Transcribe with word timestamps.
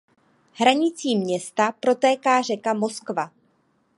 Hranicí 0.53 1.15
města 1.17 1.71
protéká 1.79 2.41
řeka 2.41 2.73
Moskva. 2.73 3.31